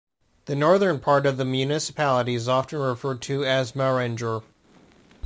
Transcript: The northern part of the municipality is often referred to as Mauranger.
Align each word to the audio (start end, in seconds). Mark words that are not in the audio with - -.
The 0.45 0.55
northern 0.55 0.99
part 0.99 1.27
of 1.27 1.37
the 1.37 1.45
municipality 1.45 2.33
is 2.33 2.49
often 2.49 2.79
referred 2.79 3.21
to 3.29 3.45
as 3.45 3.73
Mauranger. 3.75 4.41